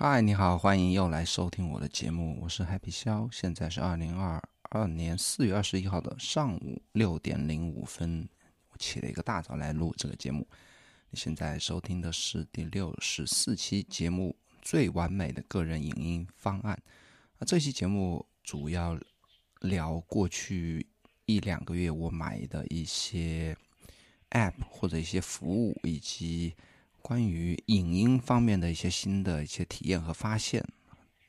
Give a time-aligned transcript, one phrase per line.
[0.00, 4.40] 嗨，你好，欢迎又来收听我的节目，我是 Happy 肖，现在是二零二
[4.70, 8.28] 二年四月二十一号的上午六点零五分，
[8.70, 10.46] 我起了一个大早来录这个节目。
[11.10, 16.80] 你现在收听的是第六十四期节目《最完美的个人影音方案》
[17.40, 18.96] 啊，这期节目主要
[19.62, 20.86] 聊过去
[21.24, 23.56] 一两个月我买的一些
[24.30, 26.54] App 或者一些服务以及。
[27.00, 30.60] 关于影音方面的一些新的一些体验和发现，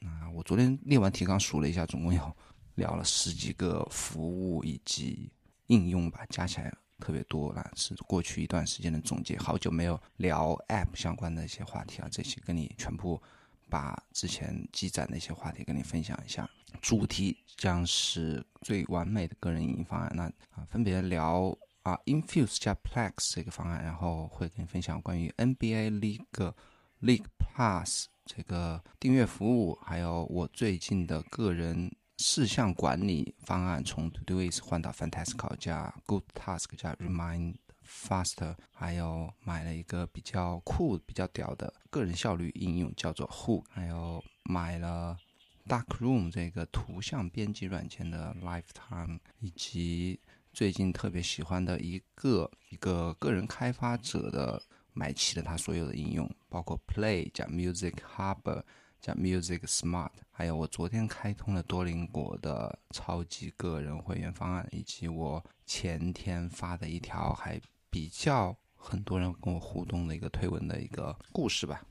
[0.01, 2.35] 啊，我昨天列完提纲数了一下，总共有
[2.75, 5.31] 聊了十几个服务以及
[5.67, 9.37] 应用吧，加起来特别多了，是过去一段时间的总结。
[9.37, 13.21] 好久没有聊 App 相关的一些话题啊，这期跟你全部
[13.69, 16.49] 把之前积攒的一些话题跟你分享一下。
[16.81, 21.55] 主题将是最完美的个人影音方案，那啊，分别聊。
[21.89, 26.53] 啊，Infuse 加 Plex 这个方案，然后会跟你分享关于 NBA League
[27.01, 45.17] League Plus 这个订阅服务，还有我最近的个人事项管理方案，从 To Do is 换到 Fantastical 加 Good Task 加 Remind Faster，还有买了一个比较酷、比较屌的个人效率应用，叫做 Hook，还有买了
[45.65, 50.19] Darkroom 这个图像编辑软件的 Lifetime，以及。
[50.59, 58.61] 最近特别喜欢的一个一个个人开发者的买齐了他所有的应用，包括 Play 加 Music Hub
[58.99, 67.57] 加 Music Smart，还有我昨天开通了多邻国的超级个人会员方案，以及我前天发的一条还
[67.89, 71.81] 比较很多人跟我互动的一个推文的一个故事吧。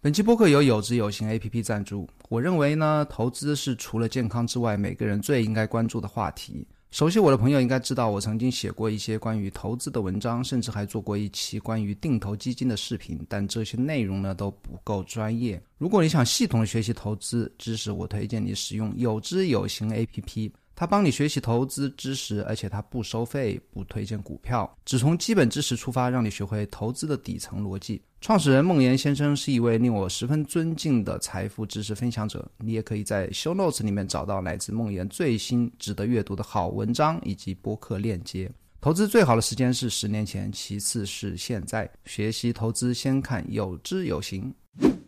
[0.00, 2.10] 本期播客由有知有行 A P P 赞助。
[2.30, 6.66] 我认为呢，投资是除了健康之外，每个人最应该关注的话题。
[6.90, 13.24] 熟悉我的朋友应该知道，我曾经写过一些关于投资的文章，甚至还做过一期关于定投基金的视频。
[13.28, 15.62] 但这些内容呢都不够专业。
[15.78, 20.50] 如果你想系统学习投资知识，我推荐你使用有知有行 APP。
[20.74, 28.02] 它帮你学习投资知识，而且它不收费，不推荐股票，只从基本知识出发，让你学会投资的底层逻辑。
[28.20, 32.46] 创始人孟岩先生是一位令我十分尊敬的财富知识分享者。
[32.58, 38.50] 你也可以在 Show Notes 里面找到来自孟岩最新值得阅读的好文章以及播客链接。
[38.78, 41.90] 投资最好的时间是十年前，其次是现在。
[42.04, 44.54] 学习投资先看有知有行，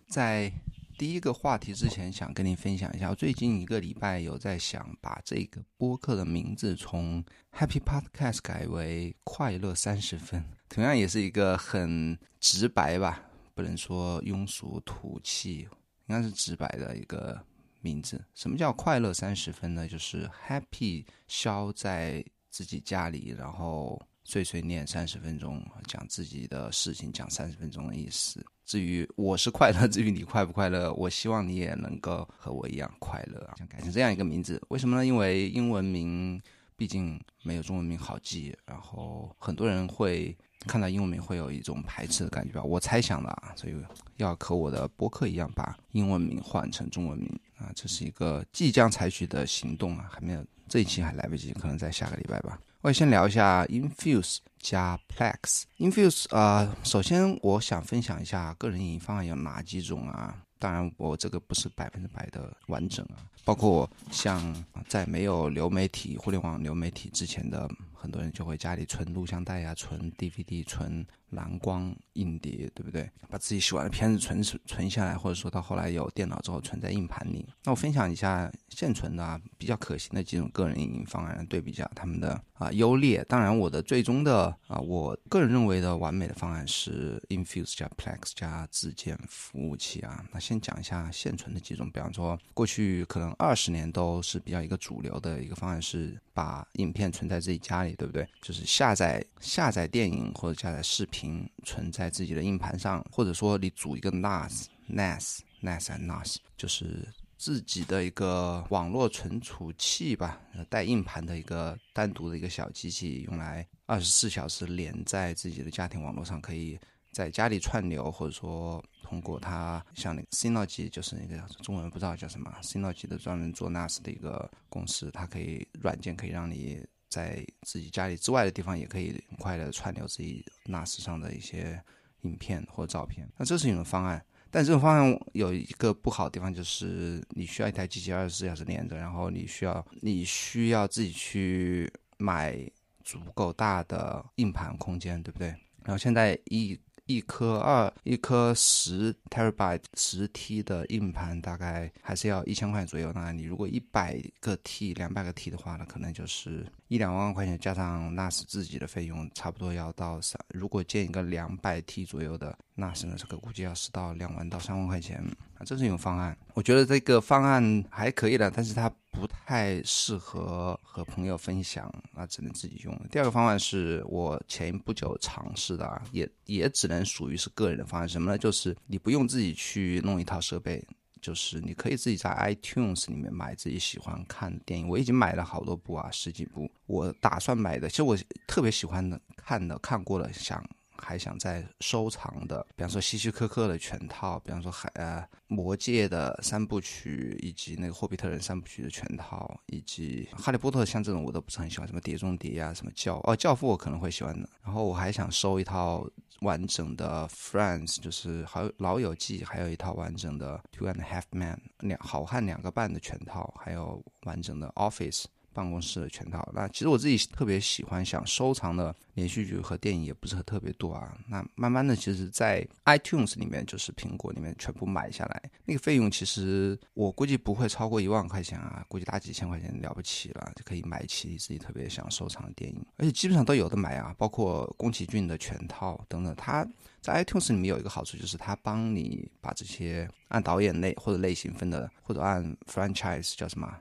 [0.08, 0.50] 在。
[0.98, 13.22] 第一个话题之前想跟你分享一下，我最近一个礼拜有在想把这个播客的名字从 Happy Podcast 改为快乐三十分，同样也是一个很直白吧，
[13.52, 15.68] 不能说庸俗土气，
[16.06, 17.38] 应该是直白的一个
[17.82, 18.18] 名字。
[18.34, 19.86] 什么叫快乐三十分呢？
[19.86, 28.42] 就是 Happy 消在自己家里，然后碎碎念三十分钟，讲自己的事情，讲三十分钟的意思。
[28.64, 33.46] 至于我是快乐，至于你快不快乐，我希望你也能够和我一样快乐！
[33.58, 35.04] 想改成这样一个名字，为什么呢？
[35.04, 36.40] 因为英文名
[36.76, 42.62] 毕竟没有中文名好记，然后很多人会看到英文名会有一种排斥的感觉吧。
[42.62, 43.74] 我猜想的啊，所以
[44.16, 47.28] 要和我的博客一样，把英文名换成中文名
[47.58, 52.58] 啊，这是一个即将采取的行动啊，还没有这一期还来不及，可能在下个礼拜吧。
[52.80, 55.62] 我先聊一下 Infuse 加 Plex。
[55.78, 60.42] Infuse 啊，首先我想分享一下个人影音方案有哪几种啊？
[60.62, 71.04] 当然，我这个不是百分之百的完整啊，包括像在没有流媒体、互联网流媒体之前的，很多人就会家里存录像带呀、存 DVD、存。
[71.32, 73.10] 蓝光硬碟，对不对？
[73.28, 77.46] 把自己喜欢的片子存存存下来，或者说到后来有电脑之后存在硬盘里。
[77.64, 83.24] 那我分享一下现存的啊比较可行的几种个人影音方案，对比一下他们的啊优劣。
[83.24, 90.24] 当然，我的最终的啊，我个人认为的完美的方案是 Infuse 加 Plex 加自建服务器啊。
[90.32, 98.28] 那先讲一下现存的几种，比方说过去可能二十年都是比较一个主流的一个方案是把影片存在自己家里，对不对？
[98.42, 101.21] 就是下载下载电影或者下载视频。
[101.64, 116.78] 存在自己的硬盘上，或者说你组一个 NAS、NAS、NAS and NAS，就是自己的一个网络存储器吧，带硬盘的一个单独的一个小机器，用来二十四小时连在自己的家庭网络上，可以
[117.10, 126.80] 在家里串流，或者说通过它像那个 Synology，就是那个中文不知道叫什么，Synology 的专门做 NAS 的一个公司，它可以软件可以让你。
[127.12, 131.78] 在自己家里之外的地方，也可以很快的串流自己 NAS 上的一些
[132.22, 133.28] 影片或照片。
[133.36, 142.58] 那这是一种方案，但这种方案有一个不好的地方，就是你需要一台机器二十四小时连着，然后你需要你需要自己去买
[143.04, 145.48] 足够大的硬盘空间，对不对？
[145.84, 153.10] 然后现在一一颗二一颗十 terabyte 十 T 的硬盘，大概还是要一千块左右。
[153.12, 160.38] 那你如果一百个 T、两百个 T 的话呢，可能就是一两万块钱，加上 NAS 自己的费用，差不多要到三。
[160.48, 165.24] 如果建一个两百 T 左右的 NAS 呢，这个估计要是到两万到三万块钱。
[165.54, 172.94] 啊，这是一种方案，我觉得这个方案还可以的，但是它不太适合和朋友分享，啊，只能自己用。
[173.10, 178.06] 第二个方案是我前不久尝试的，啊，也也只能属于是个人的方案。
[178.06, 178.36] 什么呢？
[178.36, 180.86] 就是你不用自己去弄一套设备，
[181.22, 184.86] 就是你可以自己在 iTunes 里面买自己喜欢看的电影。
[184.86, 186.70] 我已经买了好多部啊，十几部。
[186.84, 188.14] 我打算买的，其实我
[188.46, 190.62] 特别喜欢的看的看过了，想。
[190.98, 204.48] 还想再收藏的，比方说希区柯克的全套，比方说海呃魔戒的三部曲，以及那个霍比特人三部曲的全套，以及哈利波特像这种我都不是很喜欢，什么碟中谍啊，什么教哦教父我可能会喜欢的。
[204.62, 206.06] 然后我还想收一套
[206.42, 215.24] 完整的 Friends，就是好老友记，还有一套完整的 Two and a Half Men 两好汉两个半的全套，还有完整的 Office。
[215.52, 221.16] 办公室的全套，那其实我自己特别喜欢想收藏的连续剧和电影也不是特别多啊。
[221.28, 236.34] 那慢慢的，其实，在 iTunes 里面，就是苹果里面全部买下来，那个费用其实我估计不会超过一万块钱啊，估计大几千块钱了不起了，就可以买起自己特别想收藏的电影，而且基本上都有的买啊，包括宫崎骏的全套等等。
[236.34, 236.66] 它
[237.00, 243.72] 在 iTunes 里面有一个好处，就是它帮你把这些按导演类或者类型分的，或者按 franchise 叫什么？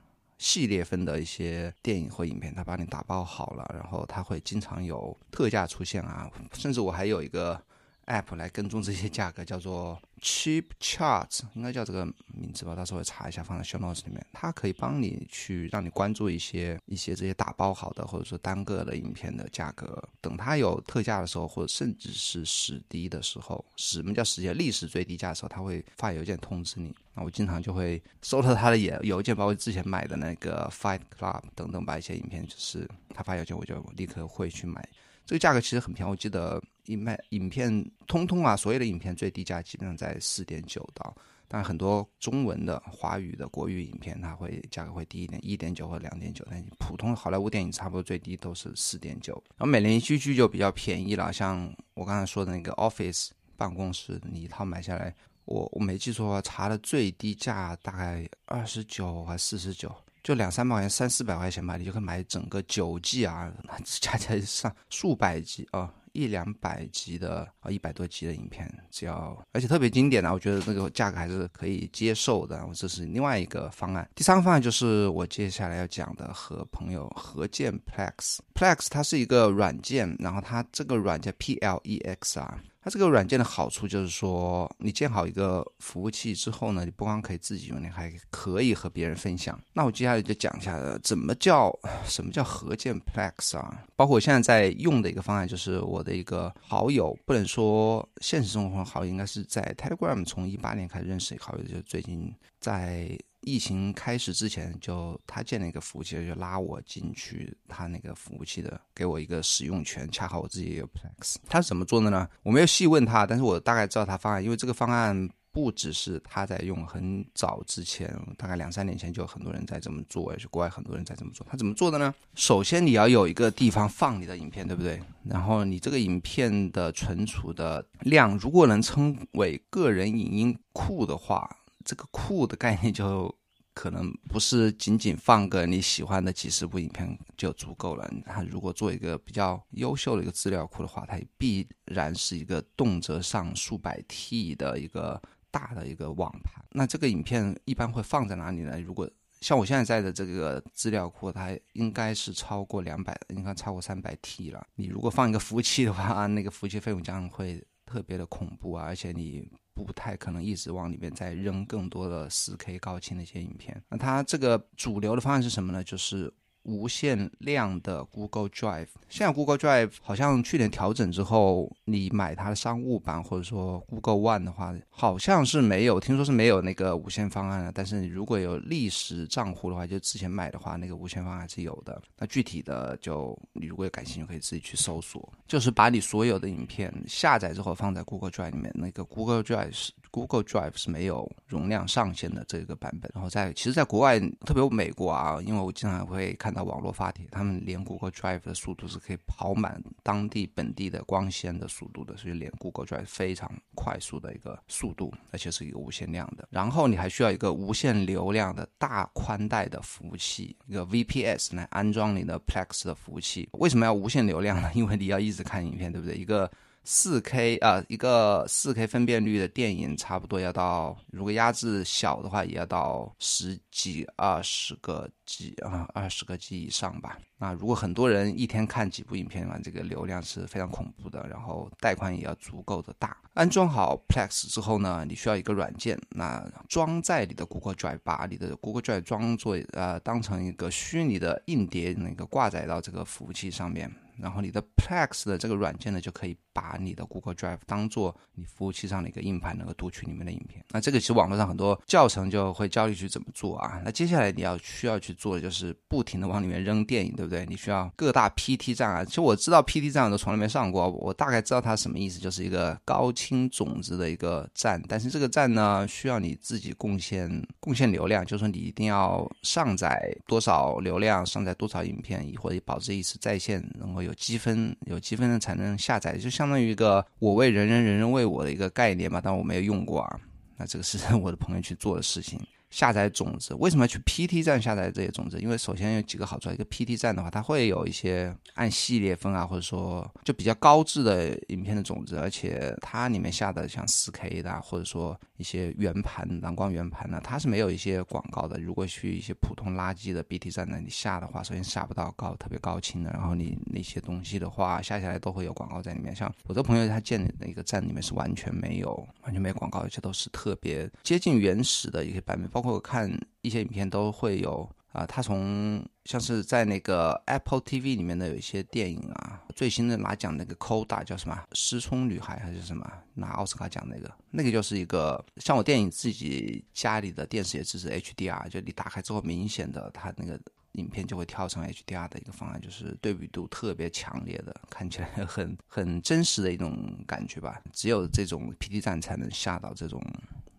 [0.42, 7.62] 系列分的一些电影或影片，他帮你打包好了，然后他会经常有特价出现啊，甚至我还有一个。
[8.08, 12.06] app 来跟踪这些价格，叫做 Cheap Charts，应该叫这个
[12.42, 12.76] 名字吧？
[12.76, 14.26] 到时候我查一下，放在 show notes 里面。
[14.34, 20.04] 它可以帮你去让你关注一些一些这些打包好的或者说单个的影片的价格。
[20.20, 24.52] 等它有特价的时候，或者甚至是史低的时候，史什么叫史低？
[24.54, 26.94] 历史最低价的时候，它会发邮件通知你。
[27.14, 34.88] 那我经常就会收到他的邮邮件，包括之前买的那个 Fight Club 等等吧，一些影片，就是他发邮件，我就立刻会去买。
[35.26, 41.14] 这个价格其实很便宜，我记得一卖影片通通啊，所有的影片最低价基本上在四点九刀，
[41.54, 46.48] 但很多中文的、华语的、国语影片它会价格会低一点，一点九或两点九。
[46.50, 49.34] 但普通好莱坞电影差不多最低都是四点九。
[49.58, 55.14] 然后美连续剧就比较便宜了，像我刚才说的那个 Office 办公室，你一套买下来，
[55.44, 59.94] 我我没记错，查的最低价大概二十九还四十九。
[60.24, 63.52] 就两三百块钱，三四百块钱吧，你就可以买整个九 G 啊，
[63.84, 72.64] 加起来上数百集啊，一两百集的啊，一百多集的影片，只要而且特别经典的，我觉得那个价格还是可以接受的。
[72.76, 74.08] 这是另外一个方案。
[74.14, 82.62] 第三个方案就是我接下来要讲的，和朋友合建 Plex，Plex 它是一个软件，然后它这个软件 P L E X 啊。
[82.84, 89.60] 它这个软件的好处就是说，你建好一个服务器之后呢，你不光可以自己用，你还可以和别人分享。
[89.74, 91.72] 那我接下来就讲一下，怎么叫
[92.06, 93.86] 什么叫合建 Plex 啊？
[93.96, 103.16] 包括我现在在用的一个方案，就是我的一个好友，不能说现实生活好友，应该是在 Telegram 从一八年开始认识好友，就最近在。
[103.42, 110.10] 疫情开始之前，就他建了一个服务器，就拉我进去他那个服务器的，给我一个使用权。
[110.12, 112.28] 恰好我自己也有 Plex，他是怎么做的呢？
[112.44, 121.46] 我没有细问他，但是我大概知道他方案，因为这个方案不只是他在用，很早之前，大概两三年前就很多人在这么做，也是国外很多人在这么做。
[121.50, 122.14] 他怎么做的呢？
[122.36, 125.02] 首先你要有一个地方放你的影片，对不对？
[125.24, 131.50] 然后你这个影片的存储的量，如果能称为个人影音库的话。
[131.84, 133.34] 这个库的概念就
[133.74, 138.10] 可能不是仅仅放个你喜欢的几十部影片就足够了。
[138.26, 146.64] 它如果做一个比较优秀的一个资料库的话，它必然是一个动辄上数百 T 的一个大的一个网盘。
[146.72, 148.80] 那这个影片一般会放在哪里呢？
[148.82, 149.10] 如果
[149.40, 154.62] 像我现在在的这个资料库，它应该是超过两百，应该超过三百 T 了。
[154.76, 159.50] 你如果放一个服务器的话，那个服务器费用将会特别的恐怖啊，而且你。
[159.74, 163.82] 不太可能一直往里面再扔更多的四 K 高清的一些影片。
[163.90, 165.84] 那它这个主流的方案是什么呢？
[165.84, 166.34] 就是。
[166.64, 177.72] 无限量的 Google Drive，现在 Google Drive 好像去年调整之后，你买它的商务版或者说 Google One 的话，好像是没有，听说是没有那个无线方案的。
[177.74, 182.02] 但是你如果有历史账户的话，就之前买的话，那个无线方案是有的。
[182.18, 185.32] 那具体的就你如果有感兴趣，可以自己去搜索。
[185.48, 193.10] 就是把你所有的影片下载之后放在 Google Drive 里面，那个 Google Drive 是 Google Drive 是没有容量上限的这个版本。
[193.16, 196.52] 然后在其实，在国外，特别美国啊，因为我经常会看。
[196.52, 206.46] 到网络发帖，他们连 Google Drive 的速度是可以跑满当地本地的光纤的速度的，所以连 Google Drive 非常快速的一个速度，而且是一个无限量的。
[206.52, 213.48] 然后你还需要一个无限流量的大宽带的服务器，一个 VPS 来安装你的 Plex 的服务器。
[213.54, 214.70] 为什么要无限流量呢？
[214.74, 216.18] 因为你要一直看影片，对不对？
[216.18, 216.52] 一个
[216.84, 227.18] 四 K 啊，一个四 K 分辨率的电影，差不多要到，如果压制小的话，也要到十几、二十个 G 啊，二十个 G 以上吧。
[227.38, 231.26] 那如果很多人一天看几部影片的话，这个流量是非常恐怖的。
[231.30, 233.16] 然后带宽也要足够的大。
[233.34, 243.90] 安装好 Plex 之后呢，你需要一个软件，那装在你的 Google Drive，把你的 Google Drive 装作呃当成一个虚拟的硬碟，那个挂载到这个服务器上面。
[244.18, 250.64] 然后你的 Plex 的这个软件呢，就可以把你的 Google Drive 当做你服务器上的一个硬盘，能够读取里面的影片。
[250.70, 253.82] 那这个其实网络上很多教程就会教你去怎么做啊。
[253.84, 257.46] 那接下来你要需要去做的就是不停的往里面扔电影，对不对？
[257.46, 259.06] 你需要各大 PT 站啊。
[259.06, 264.82] 其实我知道 PT 站我都从来没上过，我大概知道它什么意思，就是一个高清种子的一个站。
[264.88, 274.12] 但是这个站呢，需要你自己贡献贡献流量，就是说你一定要上载多少流量，上载多少影片，或者保持一次在线能够有。
[274.22, 279.20] 积分，有积分才能下载，就相当于一个“我为人人，人人为我”的一个概念吧。
[279.22, 280.20] 但我没有用过啊，
[280.58, 282.40] 那这个是 我的朋友去做的事情。
[282.72, 285.38] 下载种子，为什么要去 PT 站下载这些种子？
[285.40, 298.58] 因为首先有几个好处，一个 PT 站的话，它会有一些按系列分啊，或者说就比较高质的影片的种子，而且它里面下的像 4K 的，或者说一些圆盘、蓝光圆盘呢，它是没有一些广告的。
[298.58, 306.16] 如果去一些普通垃圾的 BT 站那里下的话，首先下不到高特别高清的，然后你那些东西的话下下来都会有广告在里面。
[306.16, 312.61] 像我的朋友他建的一个站里面是完全没有，完全没有广告，而且都是特别接近原始的一些版本，包。
[312.62, 330.40] 包括看一些影片都会有啊，他从像是在那个 Apple TV 里面的有一些电影啊，最新的拿奖那个 Coda 叫什么失聪女孩还是什么拿奥斯卡奖那个，那个就是一个像我电影自己家里的电视也支持 HDR，就你打开之后明显的它那个
[330.74, 337.60] 影片就会跳成 HDR 的一个方案，就是对比度特别强烈的，看起来很 很真实的一种感觉吧。
[337.74, 340.00] 只有这种 P D 站才能下到这种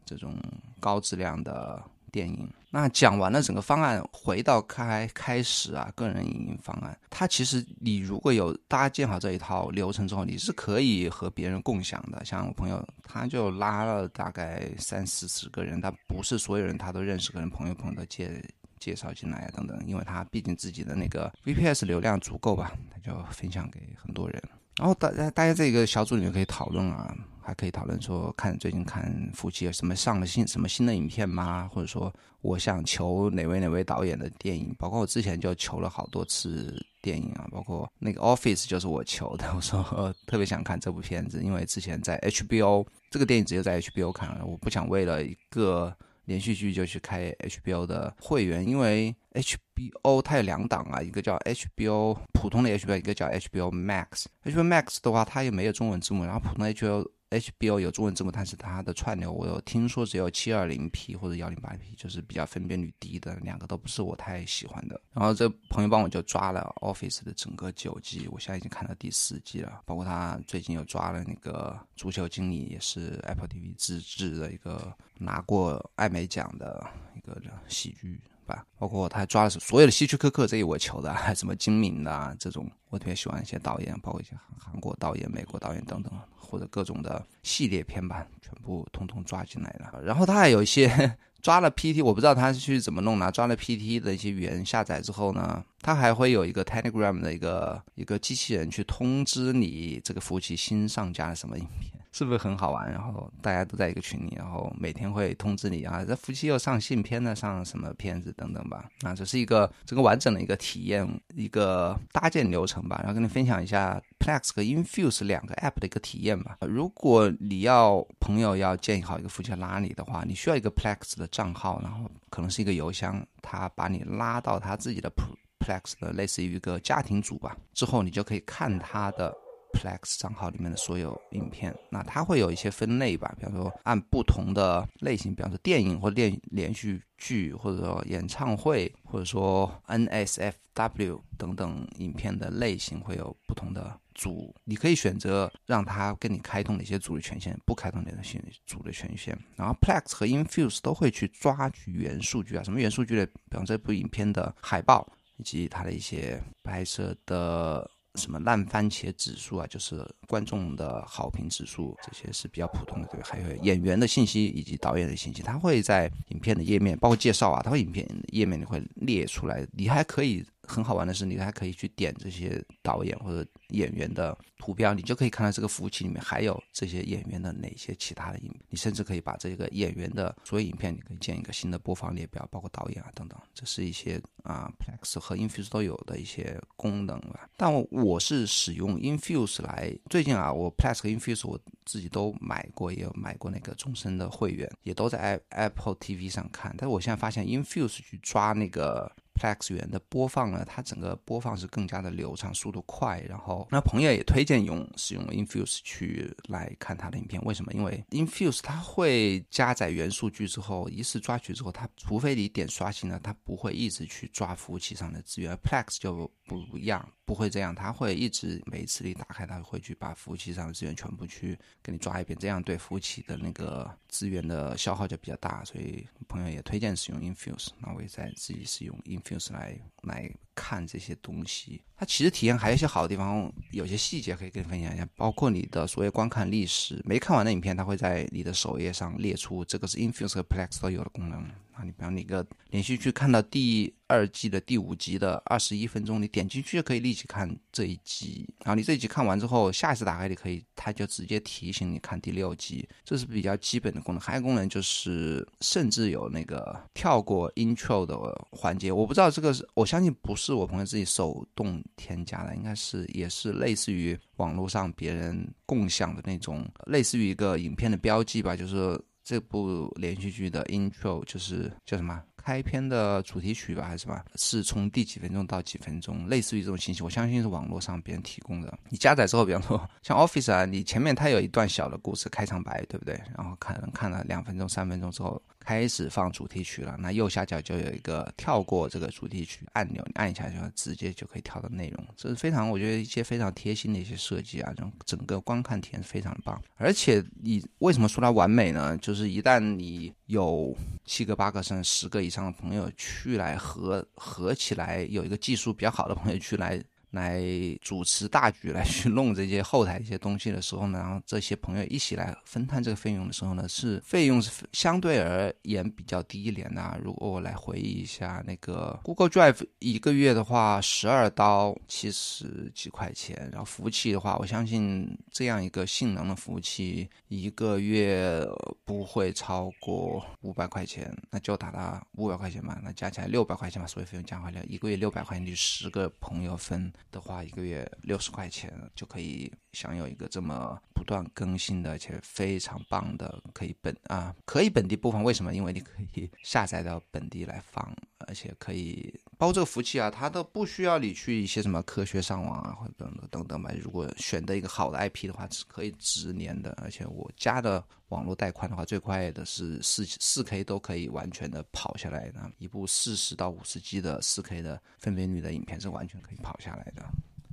[0.04, 0.36] 这种
[0.80, 1.80] 高质量的。
[2.12, 12.24] 电影那讲完了整个方案，回到开开始啊，个人影音方案，它其实你如果有搭建好这一套流程之后，你是可以和别人共享的。
[12.24, 18.42] 像我朋友，他就拉了大概三四十个人，他不是所有人他都认识，可能朋友朋友的介
[18.78, 24.42] 介绍进来啊等等，因为他毕竟自己的那个 VPS 流量足够吧，他就分享给很多人。
[24.78, 27.14] 然后大家大家这个小组里面可以讨论啊。
[27.42, 31.68] 还可以讨论说，看最近看夫妻有什么上了新什么新的影片吗？
[31.72, 34.74] 或者说，我想求哪位哪位导演的电影？
[34.78, 39.52] 包括我之前就求了好多次电影啊，包括那个 Office 就是我求的。
[39.54, 45.94] 我说特别想看这部片子，因为之前在 HBO 这个电影只有在 HBO 看了，我不想为了一个
[46.26, 54.26] 连续剧就去开 HBO 的会员，因为 HBO 它有两档啊，一个叫 HBO 普通的 HBO，一个叫 HBO Max。
[54.44, 57.04] HBO Max 的话，它也没有中文字幕，然后普通 HBO。
[57.32, 65.00] HBO 有中文字幕，但是它的串流我有听说只有 720P 或者 1080P，就是比较分辨率低的，两个都不是我太喜欢的。
[65.12, 69.82] 然后这朋友帮我就抓了 Office 的整个九季，我现在已经看到第四季了。
[69.86, 76.86] 包括他最近又抓了那个足球经理，也是 Apple TV 自制的一个拿过艾美奖的
[77.16, 78.64] 一个喜剧吧。
[78.78, 86.12] 包括他抓的是所有的希区柯克，这一我求的， 什么精明的啊这种，我特别喜欢一些导演，包括一些韩国导演、美国导演等等。
[86.36, 90.02] 或者各种的系列片吧，全部通通抓进来了。
[90.04, 93.32] 然后他还有一些 抓了 PT，我不知道他是去怎么弄的。
[93.32, 102.01] 抓了 PT 的一些语言下载之后呢，他还会有一个 Telegram 的一个一个机器人去通知你这个服务器新上架了什么影片。
[102.12, 102.92] 是不是很好玩？
[102.92, 108.88] 然后大家都在一个群里，然后每天会通知你啊，这夫妻又上新片了，上什么片子等等吧。
[109.00, 112.98] 啊，这是一个这个完整的一个体验，一个搭建流程吧。
[112.98, 116.58] 然后跟你分享一下 Plex 和 Infuse 两个 App 的一个体验吧。
[116.60, 125.10] 如果你要朋友要建议好一个夫妻拉你的话，你需要一个 Plex 的账号，然后可能是一个邮箱，他把你拉到他自己的
[125.58, 129.34] Plex 的类似于一个家庭组吧，之后你就可以看他的。
[129.72, 149.36] Plex 账号里面的所有影片，那它会有一些分类吧，比方说按不同的类型，比方说电影或电连续剧，或者说演唱会，或者说 NSFW 等等影片的类型会有不同的组，你可以选择让它跟你开通哪些组的权限，不开通哪些组的权限。
[149.56, 153.26] 然后 Plex 和 Infuse 都会去抓取原数据啊，什么原数据的？
[153.26, 155.10] 比方这部影片的海报。
[155.38, 157.90] 以及它的一些拍摄的。
[158.16, 163.22] 什么烂番茄指数啊，就是观众的好评指数，这些是比较普通的，对。
[163.22, 169.66] 还有演员的信息以及导演的信息，他会在影片的页面，包括介绍啊，他会影片页面里会列出来。
[169.72, 178.52] 你还可以很好玩的是，你还可以去点这些导演或者演员的图标，你就可以看到这个服务器里面还有这些演员的哪些其他的影。
[178.68, 183.38] 你甚至可以把这个演员的所有影片，你可以建一个新的播放列表，包括导演啊等等。
[183.54, 187.48] 这是一些啊，Plex 和 Infuse 都有的一些功能吧。
[187.56, 187.86] 但我。
[187.92, 196.74] 我是使用 Infuse 来，最近啊，我 Plus 和 Infuse 我自己都买过，也有买过那个终身的会员，也都在 Apple TV 上看。
[196.76, 199.10] 但是我现在发现 Infuse 去抓那个。
[199.42, 203.20] Plex 源的播放呢，它整个播放是更加的流畅，速度快。
[203.28, 207.42] 然后，那朋友也推荐用使用 Infuse 去来看它的影片。
[207.42, 207.72] 为什么？
[207.72, 215.56] 因为 Infuse 它会加载原数据之后，一次抓取之后，它除非你点刷新了，它不会一直去抓服务器上的资源。
[215.56, 225.64] Plex 就不一样，不会这样，他会一直每一次你打开，他会去把服务器上的资源全部去给你抓一遍，这样对服务器的那个资源的消耗就比较大。
[225.64, 227.68] 所以朋友也推荐使用 Infuse。
[227.78, 241.44] 那我也在自己使用 Infuse 来来看这些东西，它其实体验还有一些好的地方，有些细节可以跟你分享一下，包括你的所谓观看历史，没看完的影片，它会在你的首页上列出，这个是 Infuse 和 Plex 都有的功能。
[241.72, 248.46] 啊，你比方你个连续剧看到第二季的第五集的二十一分钟，你点进去就可以立即看这一集。
[248.62, 254.20] 然后你这一集看完之后，下一次打开你可以，它就直接提醒你看第六集，这是比较基本的功能。
[254.20, 258.18] 还有功能就是，甚至有那个跳过 intro 的
[258.50, 258.92] 环节。
[258.92, 268.98] 我不知道这个是，我相信不是我朋友自己手动添加的，应该是也是类似于网络上别人共享的那种，类似于一个影片的标记吧，就是。
[269.24, 272.20] 这部连续剧的 intro 就是叫什么？
[272.36, 274.20] 开篇的主题曲吧，还是什么？
[274.34, 276.28] 是从第几分钟到几分钟？
[276.28, 278.76] 类似于这种信息，我相信是网络上别人提供的。
[278.88, 283.14] 你加载之后，比方说像 Office 啊，你前面它有一段小的故事开场白，对不对？
[283.36, 285.40] 然后可能看了两分钟、三分钟之后。
[285.64, 296.60] 开始放主题曲了，那右下角就有一个跳过这个主题曲按钮，你按一下就直接就可以跳到内容，这是非常我觉得一些非常贴心的一些设计啊，这种整个观看体验非常棒。
[296.76, 298.96] 而且你为什么说它完美呢？
[298.98, 306.82] 就是一旦你有七个、八个甚至十个以上的朋友去来合合起来，有一个技术比较好的朋友去来。
[307.12, 307.40] 来
[307.80, 316.98] 主持大局，来去弄这些后台一些东西的时候呢，然后这些朋友一起来分摊这个费用的时候呢，是费用是相对而言比较低廉的。
[317.04, 328.42] 如果我来回忆一下，那个 Google Drive 一个月的话，十二刀七十几块钱，然后服务器的话，我相信这样一个性能的服务器一个月
[328.86, 336.90] 不会超过五百块钱，那就打到五百块钱吧，那加起来六百块钱吧，所有费用加回来一个月六百块钱，就十个朋友分。
[337.10, 345.22] 的话，一个月六十块钱就可以享有一个这么不断更新的，而且非常棒的，可以本啊，可以本地播放。
[345.22, 345.52] 为什么？
[345.54, 347.94] 因为你可以下载到本地来放，
[348.26, 353.70] 而且可以包这个服务器啊，它都不需要你去一些什么科学上网啊，或者等等等等吧。
[353.80, 356.72] 如果选择一个好的 IP 的话，是可以直连的。
[356.82, 367.04] 而且我家的网络带宽的话，最快的是四四 K 都可以完全的跑下来的，一部四十到五十 G 的四 K 的分辨率的影片是完全可以跑下来的。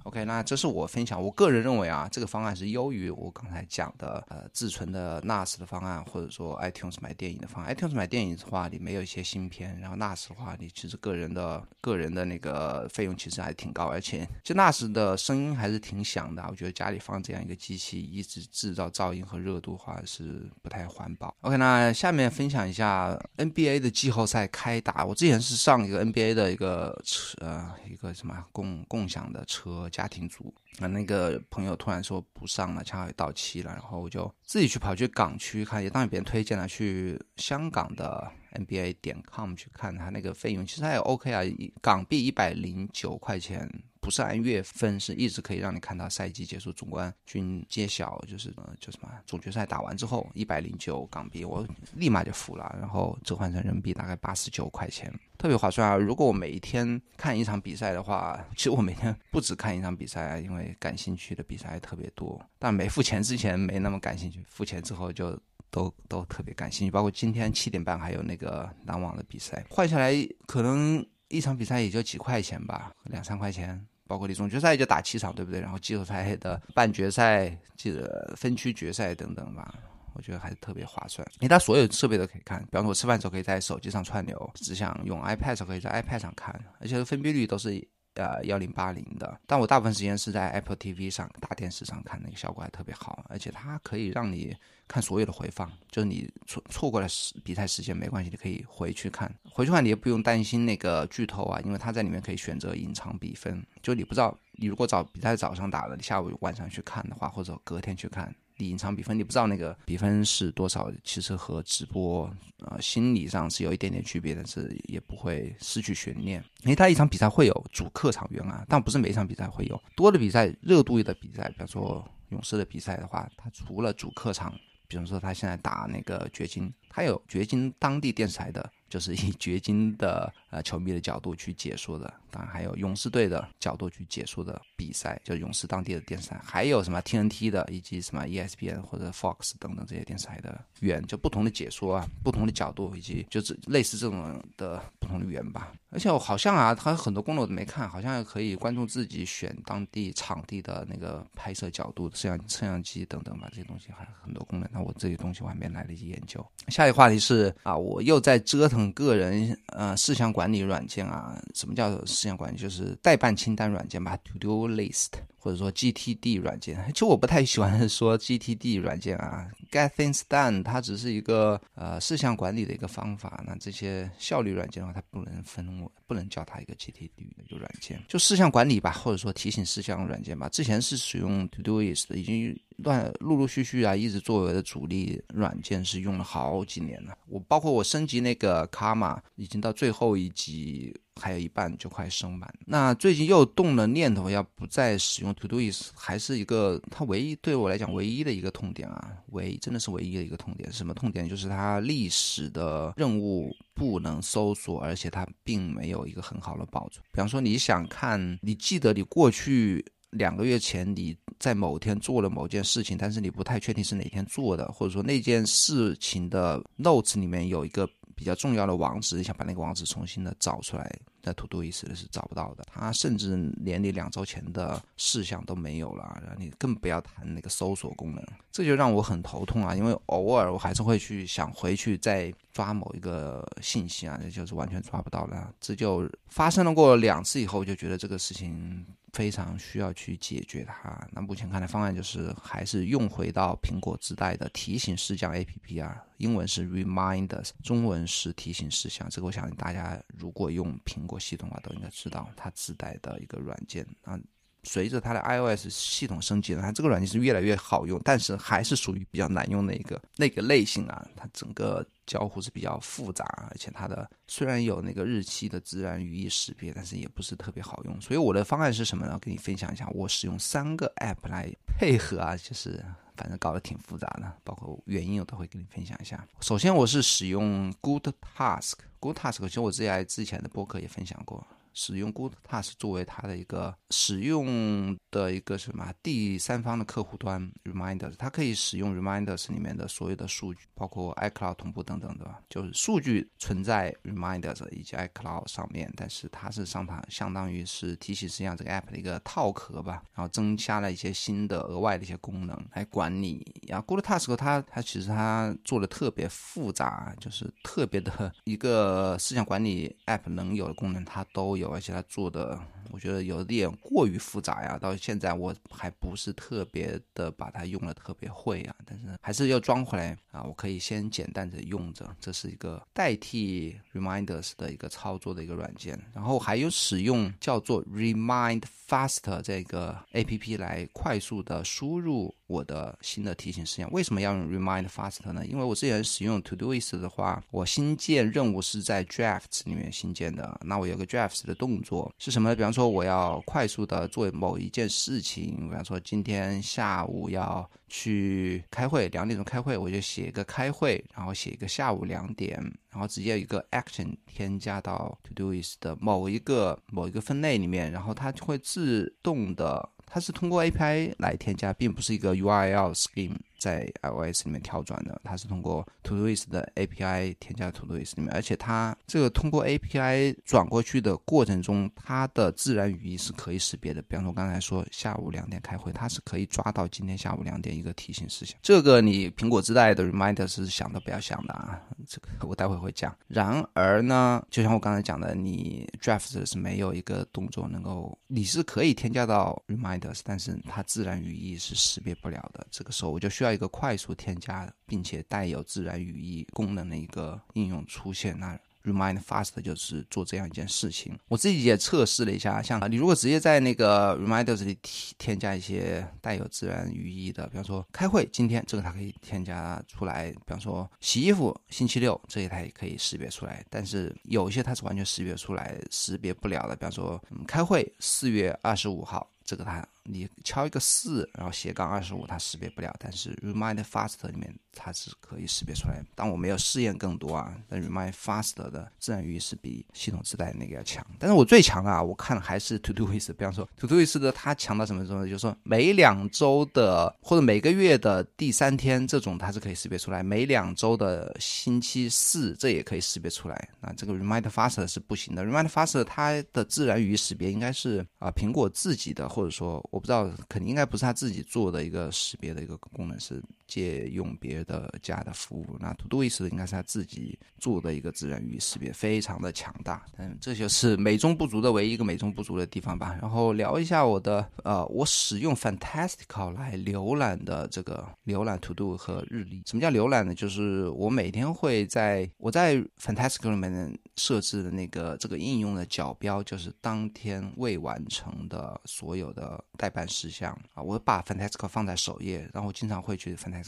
[0.10, 1.22] OK，那这是我分享。
[1.22, 7.76] 我个人认为啊，这个方案是优于我刚才讲的呃自存的 NAS 的方案，或者说 iTunes 买电影的方案。
[7.76, 16.43] iTunes 买电影的话，你没有一些芯片，然后 NAS 的话，你其实个人的个人的那个费用其实还挺高，而且就 NAS 的声音还是挺响的。
[16.50, 21.32] 我觉得家里放这样一个机器，一直制造噪音和热度的话是不太环保。
[21.41, 25.06] OK，那下面分享一下 NBA 的季后赛开打。
[25.06, 29.88] 我之前是上一个 NBA 的一个车，呃，一个什么共共享的车。
[30.00, 41.42] 家庭组啊，那个朋友突然说不上了，恰好也到期了，然后我就自己去跑去港区看，也当然别人推荐了，去香港的 NBA 点 com 去看，他那个费用其实也 OK 啊，
[41.82, 43.70] 港币一百零九块钱。
[44.10, 55.95] 不是按月份，是一直可以让你看到赛季结束、总冠军揭晓，就是呃，叫什么总决赛打完之后，一百零九港币，我立马就付了，然后折换成人民币大概八十九块钱，特别划算啊！
[55.95, 62.43] 如果我每一天看一场比赛的话， 其实我每天不止看一场比赛啊，因为感兴趣的比赛特别多。
[62.58, 66.89] 但没付钱之前没那么感兴趣，付钱之后就都都特别感兴趣。
[66.89, 70.12] 包括今天七点半还有那个篮网的比赛，换下来
[70.48, 73.86] 可能一场比赛也就几块钱吧，两三块钱。
[74.10, 75.62] 包括你总决赛就打七场，对不对？
[75.62, 79.74] 然后季后赛的半决赛、记得分区决赛等等吧。
[80.15, 81.26] 我觉得还是特别划算。
[81.36, 87.88] 因为它所有设备都可以看，比方说我吃饭的时候可以在手机上串流，只想用 iPad 时候可以在 iPad 上看，而且分辨率都是。
[88.15, 94.54] 呃，幺零八零的，但我大部分时间是在 Apple TV 上大电视上看，那个效果还特别好，而且它可以让你
[94.89, 108.36] 看所有的回放，就是你错错过了时比赛时间没关系，你可以回去看，回去看你也不用担心那个剧透啊，因为他在里面可以选择隐藏比分，就你不知道，你如果早比赛早上打了，你下午晚上去看的话，或者隔天去看。
[108.62, 116.43] 你隐藏比分，你不知道那个比分是多少，其实和直播呃心理上是有一点点区别，但是也不会失去悬念。
[116.63, 124.54] 因为他一场比赛会有主客场员啊，但不是每一场比赛会有多的比赛热度的比赛，比方说勇士的比赛的话，他除了主客场，
[124.89, 128.69] 比如说他现在打那个掘金，他有掘金当地电视台的。
[128.89, 145.72] 就是以掘金的呃球迷的角度去解说的，当然还有勇士队的角度去解说的比赛，就勇士当地的电视台，还有什么 TNT 的，以及什么 ESPN 或者 Fox 等等这些电视台的员，就不同的解说啊，不同的角度，以及就是类似这种的不同的员吧。
[145.92, 154.70] 而且我好像啊，它很多功能我都没看，好像可以关注自己选当地场地的那个拍摄角度、摄像摄像机等等吧，这些东西还很多功能。
[154.72, 156.46] 那我这些东西我还没来得及研究。
[156.68, 158.89] 下一个话题是啊，我又在折腾。
[159.00, 162.58] 个人呃事项管理软件啊，什么叫时间管理？
[162.58, 166.78] 就是代办清单软件吧，To Do List，或者说 GTD 软件。
[166.93, 173.43] 其实我不太喜欢说 GTD 软件啊，Get Things Done，它只是一个呃事项管理的一个方法。
[173.47, 175.65] 那这些效率软件的话，它不能分，
[176.06, 180.49] 不能叫它一个 GTD 的一个软件，就事项管理吧，或者说提醒事项软件吧。
[180.49, 182.60] 之前是使用 To Doist 已经。
[182.82, 187.13] 乱陆陆续续啊，一直作为的主力软件是用了好几年了。
[187.28, 192.49] 我包括我升级那个 Karma，，已经到最后一级，还有一半就快升满。
[192.65, 200.72] 那最近又动了念头，要不再使用 To do is 还是一个它唯一对我来讲唯一的一个痛点啊，唯真的是唯一的一个痛点。
[200.72, 201.28] 什么痛点？
[201.28, 207.04] 就是它历史的任务不能搜索，而且它并没有一个很好的保存。
[207.12, 209.86] 比方说，你想看，你记得你过去。
[210.13, 217.88] 两个月前你在某天做了某件事情，但是你不太确定是哪天做的，或者说那件事情的 notes 里面有一个
[218.19, 222.65] 比较重要的网址，你想把那个网址重新的找出来，在 To Do 意思的是找不到的。
[222.69, 229.73] 它甚至连你两周前的事项都没有了，然后你更不要谈那个搜索功能，这就让我很头痛啊！
[229.73, 235.53] 因为偶尔我还是会去想回去再抓某一个信息啊，那就是完全抓不到了。
[235.62, 238.86] 这就发生了过两次以后，我就觉得这个事情。
[239.13, 241.08] 非常需要去解决它。
[241.12, 249.08] 那目前看来方案就是还是用回到苹果自带的提醒事项 APP 啊，英文是 Reminders，中文是提醒事项。
[249.10, 254.19] 这个我想大家如果用苹果系统的话都应该知道，它自带的一个软件啊。
[254.63, 261.08] 随着它的 iOS 系统升级呢，它这个软件是越来越好用，但是还是属于比较难用的一个那个类型啊。
[261.15, 268.02] 它整个交互是比较复杂，而且它的虽然有那个日期的自然语义识别，但是也不是特别好用。
[268.02, 269.17] 所以我的方案是什么呢？
[269.22, 272.84] 跟你分享一下，我使用三个 app 来配合啊，就是
[273.15, 276.28] 反正搞得挺复杂的，包括原因我都会跟你分享一下。
[276.41, 281.45] 首先我是使用 Good Task，Good Task 其实我之前之前的播客也分享过。
[281.73, 303.45] 使用 Good Task 作为它的一个使用的一个什么第三方的客户端 Reminders，它可以使用 Reminders 里面的所有的数据，包括 iCloud 同步等等的，就是数据存在 Reminders 以及 iCloud 上面，但是它是上它相当于是提醒实际上这个 App 的一个套壳吧，然后增加了一些新的额外的一些功能来管理。
[303.67, 311.59] 然后 Good Task 它它其实它做的特别复杂，就是特别的一个思想管理 App 能有的功能它都。
[311.60, 312.60] 有，而且它做的，
[312.91, 314.78] 我觉得有点过于复杂呀。
[314.78, 320.43] 到现在我还不是特别的把它用的特别会啊，但是还是要装回来啊。
[320.43, 326.00] 我可以先简单的用着，这是一个代替 Reminders 的一个操作的一个软件。
[326.13, 332.34] 然后还有使用叫做 Remind Fast 这个 APP 来快速的输入。
[332.50, 335.46] 我的新的提醒事项为什么要用 Remind Fast 呢？
[335.46, 340.60] 因为我之前使用 Todoist 的话，我新建任务是在 Drafts 里面新建的。
[340.66, 342.56] 那我有个 Drafts 的动作是什么呢？
[342.56, 352.58] 比方说我要快速的做某一件事情，比方说今天下午要去开会，两点钟开会，我就写一个开会，然后写一个下午两点，
[352.90, 359.88] 然后直接一个 Action 添加到 Todoist 的某一个某一个分类里面，然后它就会自动的。
[360.10, 374.02] 它是通过 API 来添加，并不是一个 URL scheme 在 iOS 里面跳转的，它是通过 Todoist 的 API 添加 Todoist 里面，而且它这个通过 API 转过去的过程中，它的自然语义是可以识别的。
[374.04, 378.58] 比方说刚才说下午两点开会，它是可以抓到今天下午两点一个提醒事项。
[378.62, 383.15] 这个你苹果自带的 Reminder 是想都不要想的啊，这个 我待会会讲。
[383.28, 392.65] 然而呢，就像我刚才讲的，你 Draft 是没有一个动作能够，你是可以添加到 Reminders，但是它自然语义是识别不了的。
[392.72, 398.38] 这个时候我就需要一个快速添加并且带有自然语义功能的一个应用出现。
[398.40, 401.20] 那 Remind Fast 就是做这样一件事情。
[401.28, 410.32] 我自己也测试了一下，像你如果直接在那个 Reminders 里添添加一些带有自然语义的，比方说开会今天，这个它可以添加出来。
[410.32, 413.64] 比方说洗衣服星期六，这些它也可以识别出来。
[413.70, 419.86] 但是有一些它是完全识别出来、识别不了的，比方说嗯开会四月二十五号，这个它。
[420.12, 422.91] 你敲一个四，然后斜杠二十五，它识别不了。
[423.00, 426.04] 但是 Remind Fast 里面它是可以识别出来。
[426.15, 427.56] 但我没有试验更多啊。
[427.69, 431.06] 但 Remind Fast 的自然语义是比系统自带那个要强。
[431.19, 433.34] 但是我最强啊，我看还是 Todoist。
[433.34, 435.26] 比方说 Todoist 的，它强到什么程度？
[435.28, 440.24] 就是说每两周的或者每个月的第三天这种，它是可以识别出来。
[440.24, 443.69] 每两周的星期四，这也可以识别出来。
[443.80, 445.45] 那这个 Remind Fast 是不行的。
[445.45, 449.88] Remind Fast 它的自然语义识别应该是啊苹果自己的，或者说。
[450.00, 455.77] 我不知道，肯定应该不是他自己做的一个识别的一个功能，是借用别的家的服务。
[455.79, 460.03] 那 Todoist 应该是他自己做的一个自然语识别，非常的强大。
[460.17, 463.15] 嗯，这就是美中不足的唯一一个美中不足的地方吧。
[463.21, 469.62] 然后聊一下我的呃，我使用 Fantastical 来浏览的这个浏览 To Do 和日历。
[469.67, 470.34] 什么叫浏览呢？
[470.34, 479.89] 就是我每天会在我在 Fantastical 里面设置的那个这个应用的角标，就是当天未完成的所有的待。
[479.89, 483.59] 办事项啊，我把 Fantastical 放在首页，然后我经常会去 Fantastical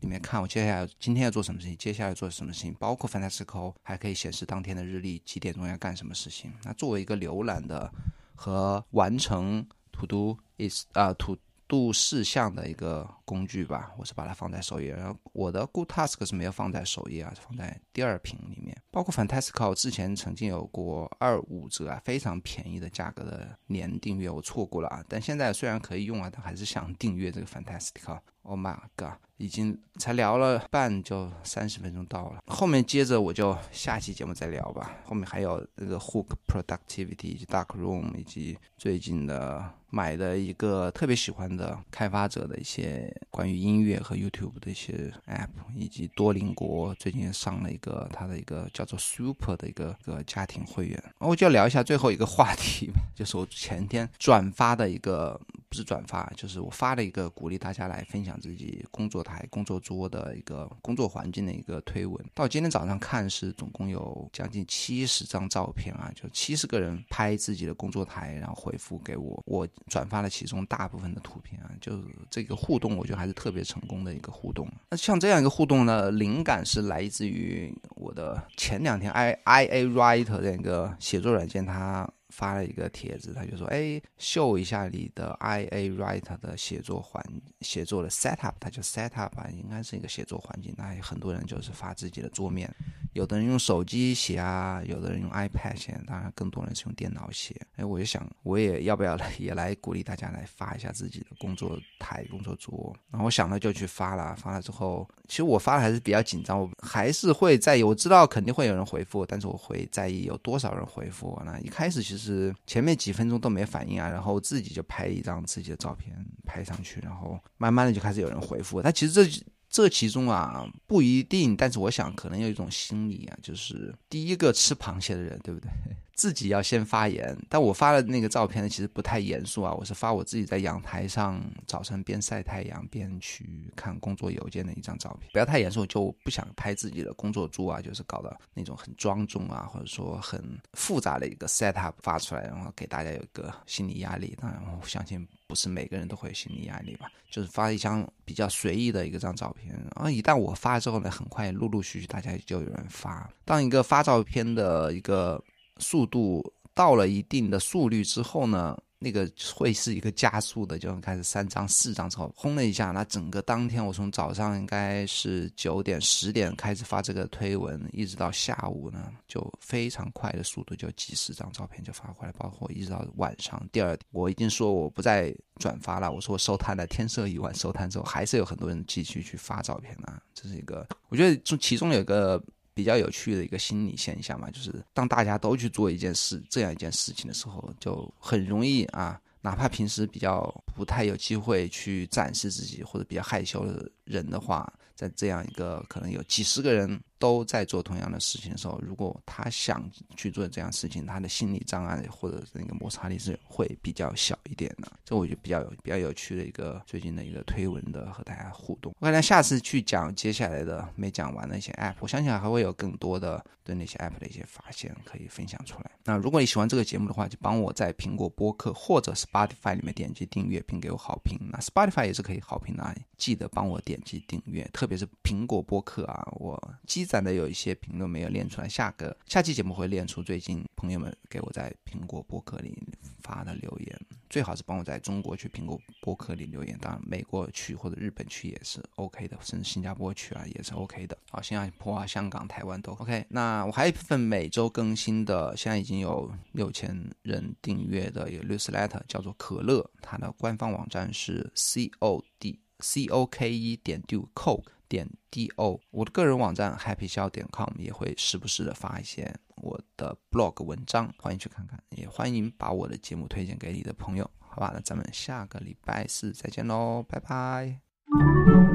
[0.00, 6.52] 里面看我接下来今天要做什么事情，接下来做什么事情，包括 Fantastical 还可以显示当天的日历，几点钟要干什么事情。
[6.62, 7.92] 那作为一个浏览的
[8.36, 18.74] 和完成 To Do is 啊 To Do 事项的一个工具吧，我是把它放在首页，然后我的 Good Task 是没有放在首页啊，是放在第二屏里面。
[18.90, 25.04] 包括 Fantastical 之前曾经有过二五折啊，非常便宜的价格的年订阅，我错过了啊。
[25.08, 28.20] 但现在虽然可以用啊，但还是想订阅这个 Fantastical。
[28.48, 29.12] Oh my god！
[29.36, 32.42] 已经才聊了半，就三十分钟到了。
[32.46, 34.96] 后面接着我就下期节目再聊吧。
[35.04, 51.00] 后面还有那个 Hook Productivity 以及 Dark Room，以及最近的买的一个特别喜欢的开发者的一些关于音乐和 YouTube 的一些 App，以及多邻国最近上了一个它的一个叫做 Super 的一个个家庭会员。
[51.18, 59.18] 我就聊一下最后一个话题吧，就是我前天转发的一个，不是转发，就是我发了一个鼓励大家来分享自己工作。
[59.28, 74.66] 台工作桌的一个工作环境的一个推文，到今天早上看是总共有将近七十张照片啊，就七十个人拍自己的工作台，然后回复给我，我转发了其中大部分的图片啊，就是这个互动，我觉得还是特别成功的一个互动。
[74.88, 82.08] 那像这样一个互动呢，灵感是来自于我的前两天 i i a writer 这样一个写作软件，它。
[82.28, 87.24] 发了一个帖子，他就说：“哎，秀一下你的 I A Write 的写作环
[87.60, 90.74] 写作的 setup，它就 setup 吧，应该是一个写作环境。
[90.76, 92.72] 那很多人就是发自己的桌面，
[93.14, 97.54] 有的人用手机写啊，有的人用 iPad 写，当然更多人是用电脑写。
[97.76, 102.94] 哎，我就想，我也要不要来也来鼓励大家来发一下自己工作台、工作桌。
[103.10, 107.82] 然后我想了就去发了，发了之后，其实我发的还是比较紧张，我还是会在意。
[107.82, 111.34] 我知道肯定会有人回复，但是我会在意有多少人回复。
[111.38, 112.54] 我呢一开始其实。
[112.66, 118.82] 前面几分钟都没反应啊，然后自己就拍一张自己的照片拍上去，然后慢慢的就开始有人回复。
[118.82, 119.24] 但其实这
[119.70, 125.70] 这其中啊不一定，但是我想可能有一种心理啊，就是第一个吃螃蟹的人，对不对？
[126.18, 129.72] 自己要先发言，但我发的那个照片呢，其实不太严肃啊。
[129.72, 144.36] 我是发我自己在阳台上早晨边晒太阳边去看工作邮件的一张照片，不要太严肃，就不想拍自己的工作桌啊，就是搞的那种很庄重啊，或者说很复杂的一个 set up 发出来，然后给大家有一个心理压力。
[144.40, 149.74] 当然，我相信不是每个人都会有心理压力吧，就是发一张比较随意的一个张照片。
[149.96, 153.28] 然后一旦我发之后呢，很快陆陆续续大家就有人发。
[153.46, 155.42] 当一个发照片的一个
[155.78, 182.42] 速度到了一定的速率之后呢，那个会是一个加速的，就开始三张四张之后，轰了一下，那整个当天我从早上应该是九点十点开始发这个推文，一直到下午呢，就非常快的速度，就几十张照片就发过来，包括一直到晚上第二，我已经说我不再转发了，我说我收摊了，天色已晚，收摊之后还是有很多人继续去发照片啊，这是一个，我觉得中其中有个。
[182.78, 197.00] 比较有趣的一个心理现象嘛，就是当大家都去做一件事这样一件事情的时候，就很容易啊，哪怕平时比较不太有机会去展示自己或者比较害羞的人的话，在这样一个可能有几十个人。
[197.18, 199.84] 都在做同样的事情的时候，如果他想
[200.16, 204.92] 去做这样事情，他的心理障碍或者那个摩擦力是会比较小一点的。
[205.04, 208.94] 这我觉得比较有比较有趣的一个最近的一个推文的和大家互动。
[209.00, 215.90] 我可能下次去讲接下来的没讲完的一些 app，我相信还会有更多的对那些 app 的一些发现可以分享出来。
[216.04, 221.36] 那如果你喜欢这个节目的话，就帮我在苹果播客或者 Spotify 里面点击订阅并给我好评。
[221.50, 227.07] 那 Spotify 也是可以好评的，记得帮我点击订阅，特别是苹果播客啊，我基。
[227.08, 232.76] 暂的有一些评论没有练出来，下个下期节目会练出最近朋友们给我在苹果博客里
[233.22, 241.16] 发的留言，最好是帮我在中国去苹果博客里留言，当然美国去或者日本去也是 OK 的，甚至新加坡去啊也是 OK 的。
[241.30, 243.24] 好，新加坡啊、香港、台湾都 OK。
[243.30, 254.64] 那我还有一份每周更新的，现在已经有六千人订阅的一个 newsletter，叫做可乐，它的官方网站是 c o d c o k e 点 do coke。
[254.88, 264.72] 点 d o，我的个人网站 happy 笑点 com 也会时不时的发一些我的 blog 文章，欢迎去看看，也欢迎把我的节目推荐给你的朋友，好吧？
[264.74, 268.67] 那咱们下个礼拜四再见喽，拜拜。